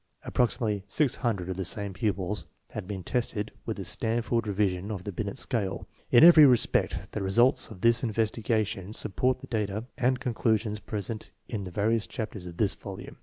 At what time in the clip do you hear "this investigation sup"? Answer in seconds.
7.81-9.15